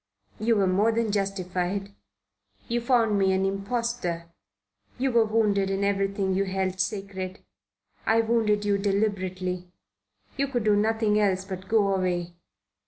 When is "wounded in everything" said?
5.25-6.33